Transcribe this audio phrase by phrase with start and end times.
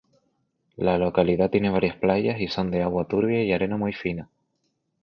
[0.77, 4.31] La localidad tiene varias playas y son de agua turbia y arena muy fina.